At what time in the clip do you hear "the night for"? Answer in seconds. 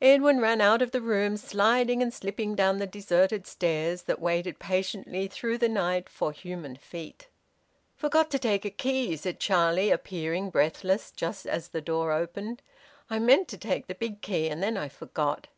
5.58-6.32